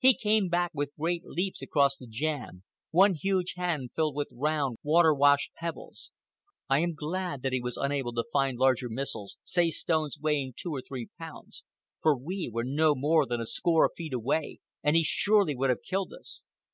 He 0.00 0.12
came 0.12 0.50
back 0.50 0.70
with 0.74 0.92
great 0.98 1.24
leaps 1.24 1.62
across 1.62 1.96
the 1.96 2.06
jam, 2.06 2.62
one 2.90 3.14
huge 3.14 3.54
hand 3.56 3.92
filled 3.96 4.14
with 4.14 4.28
round, 4.30 4.76
water 4.82 5.14
washed 5.14 5.54
pebbles. 5.54 6.10
I 6.68 6.80
am 6.80 6.92
glad 6.92 7.40
that 7.40 7.54
he 7.54 7.60
was 7.62 7.78
unable 7.78 8.12
to 8.16 8.24
find 8.30 8.58
larger 8.58 8.90
missiles, 8.90 9.38
say 9.44 9.70
stones 9.70 10.18
weighing 10.20 10.52
two 10.54 10.72
or 10.74 10.82
three 10.86 11.08
pounds, 11.18 11.62
for 12.02 12.14
we 12.14 12.50
were 12.52 12.64
no 12.64 12.94
more 12.94 13.24
than 13.24 13.40
a 13.40 13.46
score 13.46 13.86
of 13.86 13.92
feet 13.96 14.12
away, 14.12 14.58
and 14.82 14.94
he 14.94 15.04
surely 15.04 15.56
would 15.56 15.70
have 15.70 15.80
killed 15.82 16.12
us. 16.12 16.42